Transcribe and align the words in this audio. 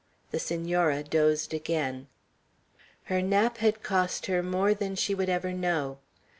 The 0.31 0.39
Senora 0.39 1.03
dozed 1.03 1.53
again. 1.53 2.07
Her 3.03 3.21
nap 3.21 3.57
had 3.59 3.83
cost 3.83 4.25
her 4.25 4.41
more 4.41 4.73
than 4.73 4.95
she 4.95 5.13
would 5.13 5.29
ever 5.29 5.53
know. 5.53 5.99